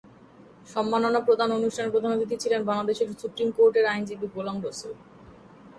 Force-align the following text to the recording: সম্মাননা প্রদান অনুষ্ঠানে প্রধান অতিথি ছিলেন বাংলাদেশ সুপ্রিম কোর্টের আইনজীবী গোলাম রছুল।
সম্মাননা 0.69 1.19
প্রদান 1.27 1.49
অনুষ্ঠানে 1.51 1.89
প্রধান 1.91 2.11
অতিথি 2.15 2.35
ছিলেন 2.43 2.61
বাংলাদেশ 2.69 2.97
সুপ্রিম 3.21 3.49
কোর্টের 3.57 3.85
আইনজীবী 3.85 4.27
গোলাম 4.35 4.57
রছুল। 4.65 4.93